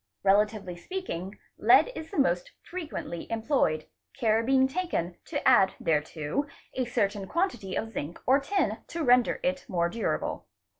[0.23, 3.85] Relatively speaking lead is the most frequently employed,
[4.17, 9.39] care being taken to add thereto a certain quantity of zinc or tin to render
[9.43, 10.47] it more durable.